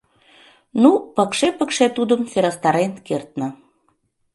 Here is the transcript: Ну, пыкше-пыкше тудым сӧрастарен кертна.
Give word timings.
Ну, 0.81 0.91
пыкше-пыкше 1.15 1.85
тудым 1.97 2.19
сӧрастарен 2.31 2.93
кертна. 3.07 3.47